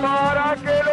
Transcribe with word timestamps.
Para 0.00 0.56
que 0.56 0.89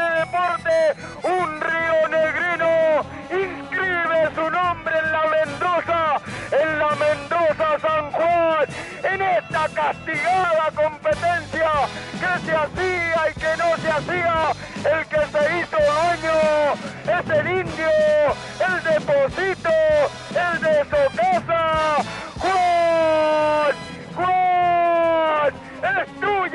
deporte, 0.00 0.94
un 1.22 1.60
río 1.60 2.08
negrino 2.08 2.70
inscribe 3.30 4.34
su 4.34 4.50
nombre 4.50 4.98
en 4.98 5.12
la 5.12 5.24
Mendoza, 5.26 6.20
en 6.50 6.78
la 6.78 6.90
Mendoza 6.96 7.78
San 7.80 8.10
Juan, 8.12 8.66
en 9.04 9.22
esta 9.22 9.68
castigada 9.68 10.70
competencia 10.74 11.70
que 12.20 12.46
se 12.46 12.56
hacía 12.56 13.30
y 13.30 13.40
que 13.40 13.56
no 13.56 13.76
se 13.76 13.90
hacía, 13.90 14.52
el 14.76 15.06
que 15.06 15.22
se 15.32 15.58
hizo 15.58 15.76
dueño 15.76 16.38
es 17.04 17.30
el 17.38 17.46
indio, 17.60 17.90
el 18.66 18.76
deposito, 18.84 19.70
el 20.30 20.60
de 20.60 20.74
Socasa, 20.90 21.64
Juan, 22.38 23.74
Juan, 24.16 25.52
estuvo 26.02 26.46